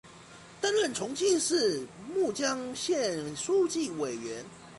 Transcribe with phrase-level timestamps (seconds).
[0.59, 3.91] 担任重庆市綦江县委书记。